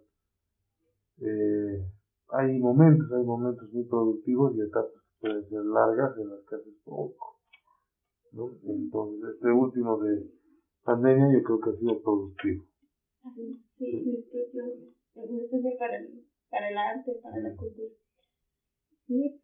Eh, 1.20 1.84
hay 2.28 2.58
momentos, 2.58 3.10
hay 3.12 3.24
momentos 3.24 3.72
muy 3.72 3.84
productivos 3.84 4.54
y 4.56 4.60
etapas 4.60 4.92
que 4.92 5.20
pueden 5.20 5.48
ser 5.48 5.64
largas 5.64 6.16
en 6.18 6.30
las 6.30 6.40
que 6.48 6.54
haces 6.54 6.74
poco. 6.84 7.38
¿no? 8.32 8.50
Entonces, 8.64 9.34
este 9.34 9.50
último 9.50 9.98
de 9.98 10.30
pandemia 10.84 11.32
yo 11.32 11.42
creo 11.42 11.60
que 11.60 11.70
ha 11.70 11.78
sido 11.78 12.02
productivo. 12.02 12.64
Sí, 13.34 13.60
sí, 13.78 14.16
especial 14.18 15.76
para 15.78 15.98
para 16.50 16.68
el 16.68 16.76
arte, 16.76 17.18
para 17.22 17.38
la 17.40 17.56
cultura. 17.56 17.88
Sí, 19.06 19.40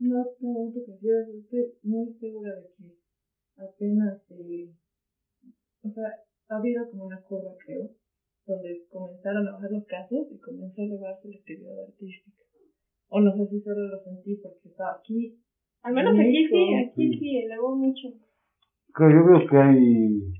no 0.00 0.24
pregunto 0.38 0.80
que 0.84 0.98
yo 1.00 1.12
estoy 1.38 1.78
muy 1.82 2.12
segura 2.14 2.54
de 2.54 2.68
que 2.76 2.96
apenas, 3.56 4.20
eh, 4.30 4.72
o 5.82 5.90
sea, 5.90 6.08
ha 6.48 6.56
habido 6.56 6.88
como 6.90 7.06
una 7.06 7.20
curva, 7.22 7.52
creo, 7.64 7.90
donde 8.46 8.86
comenzaron 8.90 9.48
a 9.48 9.52
bajar 9.52 9.70
los 9.70 9.86
casos 9.86 10.26
y 10.30 10.38
comenzó 10.38 10.80
a 10.80 10.84
elevarse 10.84 11.28
la 11.28 11.36
actividad 11.36 11.84
artística. 11.84 12.42
O 13.08 13.20
no 13.20 13.32
sé 13.36 13.46
si 13.48 13.60
solo 13.60 13.88
lo 13.88 14.02
sentí 14.04 14.36
porque 14.36 14.68
estaba 14.68 14.96
aquí. 14.98 15.38
Al 15.82 15.94
menos 15.94 16.14
aquí 16.18 16.48
sí, 16.48 16.74
aquí 16.74 17.18
sí, 17.18 17.38
elevó 17.38 17.76
mucho. 17.76 18.08
Claro, 18.94 19.12
yo 19.12 19.26
veo 19.26 19.48
que 19.48 19.56
hay, 19.56 20.32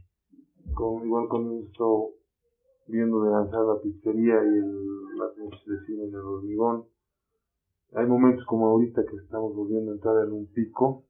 como, 0.75 1.05
igual 1.05 1.29
con 1.29 1.53
esto, 1.59 2.11
viendo 2.87 3.23
de 3.25 3.31
lanzar 3.31 3.61
la 3.65 3.81
pizzería 3.81 4.35
y 4.45 4.59
el, 4.59 5.17
las 5.19 5.37
noches 5.37 5.67
de 5.67 5.87
cine 5.87 6.05
en 6.05 6.11
el 6.11 6.21
hormigón, 6.21 6.85
hay 7.95 8.07
momentos 8.07 8.45
como 8.47 8.69
ahorita 8.69 9.05
que 9.05 9.17
estamos 9.17 9.55
volviendo 9.55 9.91
a 9.91 9.95
entrar 9.95 10.27
en 10.27 10.33
un 10.33 10.47
pico, 10.47 11.05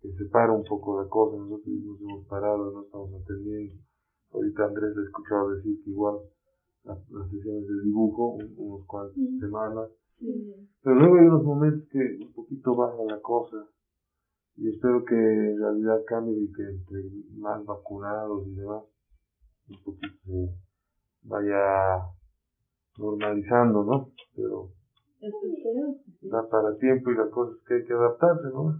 que 0.00 0.12
se 0.12 0.24
para 0.30 0.52
un 0.52 0.64
poco 0.64 1.02
la 1.02 1.08
cosa, 1.08 1.36
nosotros 1.36 1.66
mismos 1.66 2.00
hemos 2.00 2.26
parado, 2.26 2.72
no 2.72 2.84
estamos 2.84 3.22
atendiendo. 3.22 3.74
Ahorita 4.32 4.64
Andrés 4.64 4.94
le 4.96 5.02
he 5.02 5.04
escuchado 5.06 5.50
decir 5.50 5.82
que 5.84 5.90
igual 5.90 6.20
las, 6.84 6.98
sesiones 7.30 7.66
de 7.66 7.82
dibujo, 7.84 8.38
unos 8.56 8.86
cuantos 8.86 9.16
semanas, 9.40 9.90
pero 10.82 10.96
luego 10.96 11.16
hay 11.16 11.26
unos 11.26 11.44
momentos 11.44 11.88
que 11.90 12.18
un 12.20 12.32
poquito 12.32 12.74
baja 12.74 13.02
la 13.06 13.20
cosa. 13.20 13.56
Y 14.56 14.68
espero 14.68 15.04
que 15.04 15.14
en 15.14 15.58
realidad 15.58 16.04
cambie 16.06 16.42
y 16.42 16.52
que 16.52 16.62
entre 16.62 17.02
más 17.36 17.64
vacunados 17.64 18.46
y 18.46 18.54
demás, 18.54 18.84
un 19.68 19.82
poquito 19.82 20.14
se 20.26 20.50
vaya 21.22 22.04
normalizando, 22.98 23.84
¿no? 23.84 24.12
Pero 24.36 24.72
da 26.22 26.48
para 26.48 26.76
tiempo 26.76 27.10
y 27.10 27.16
la 27.16 27.30
cosa 27.30 27.52
es 27.56 27.66
que 27.66 27.74
hay 27.74 27.84
que 27.84 27.92
adaptarse, 27.92 28.48
¿no? 28.52 28.72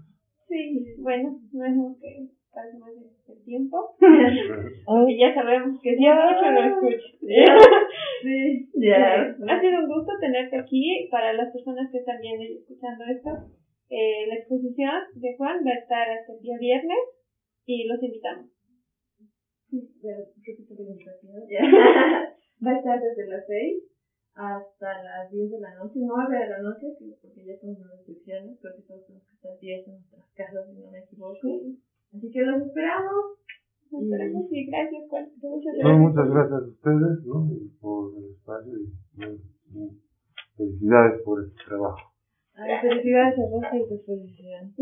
Sí, 0.49 0.97
bueno, 0.99 1.41
no 1.53 1.65
es 1.65 1.99
que 2.01 2.40
pase 2.53 2.79
más 2.79 2.91
el 3.29 3.45
tiempo. 3.45 3.95
y 5.09 5.19
ya 5.19 5.35
sabemos 5.35 5.81
que 5.83 5.97
si 5.97 6.07
escucha 6.07 6.51
no 6.51 6.65
escucha. 6.65 7.09
sí, 8.23 8.71
ya. 8.75 9.37
Ha 9.49 9.61
sido 9.61 9.81
un 9.81 9.89
gusto 9.89 10.13
tenerte 10.21 10.59
aquí. 10.59 11.09
Para 11.11 11.33
las 11.33 11.53
personas 11.53 11.91
que 11.91 11.99
están 11.99 12.21
viendo 12.21 12.45
y 12.45 12.59
escuchando 12.59 13.05
esto, 13.05 13.31
eh, 13.89 14.27
la 14.29 14.35
exposición 14.35 14.95
de 15.15 15.37
Juan 15.37 15.65
va 15.67 15.71
a 15.71 15.83
estar 15.83 16.11
hasta 16.11 16.33
el 16.33 16.41
día 16.41 16.59
viernes 16.59 16.99
y 17.67 17.87
los 17.87 18.03
invitamos. 18.03 18.51
va 22.67 22.71
a 22.73 22.79
estar 22.79 23.01
desde 23.01 23.29
las 23.29 23.47
6 23.47 23.91
hasta 24.35 25.03
las 25.03 25.31
10 25.31 25.51
de 25.51 25.61
la 25.61 25.75
noche, 25.75 25.99
9 26.01 26.39
de 26.39 26.49
la 26.49 26.59
noche, 26.63 26.87
porque 27.21 27.45
ya 27.45 27.55
estamos 27.55 27.79
en 27.79 27.89
restricciones, 27.91 28.59
creo 28.61 28.77
que 28.77 28.83
todos 28.83 29.07
tenemos 29.07 29.27
que 29.29 29.35
estar 29.35 29.59
10 29.59 29.89
en 29.89 29.95
nuestras 29.95 30.27
casas, 30.35 30.67
si 30.67 30.81
no 30.81 30.91
me 30.91 30.99
equivoco. 31.01 31.39
Así 32.15 32.31
que 32.31 32.43
los 32.43 32.63
esperamos. 32.63 33.39
Nos 33.91 34.03
esperamos 34.03 34.47
y 34.51 34.67
gracias, 34.67 35.03
Juan. 35.09 35.27
Muchas 35.43 35.75
gracias. 35.75 35.85
No, 35.85 35.99
muchas 35.99 36.31
gracias 36.31 36.63
a 36.63 36.67
ustedes 36.67 37.27
¿no? 37.27 37.49
y 37.53 37.69
por 37.81 38.13
el 38.17 38.31
espacio 38.31 38.73
y 38.79 40.01
felicidades 40.57 41.23
por 41.23 41.43
este 41.43 41.65
trabajo. 41.67 42.11
Ay, 42.55 42.79
felicidades 42.83 43.39
a 43.39 43.43
vos 43.51 43.65
y 43.73 43.89
tu 43.89 43.95
exposición. 43.95 44.75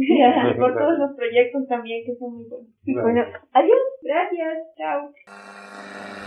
por 0.58 0.76
todos 0.76 0.98
los 0.98 1.16
proyectos 1.16 1.68
también 1.68 2.04
que 2.04 2.16
son 2.16 2.34
muy 2.34 2.44
buenos. 2.48 2.68
Bueno, 2.84 3.22
adiós. 3.52 3.78
Gracias. 4.02 4.74
Chao. 4.76 6.17